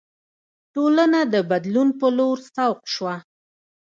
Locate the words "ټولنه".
0.73-1.19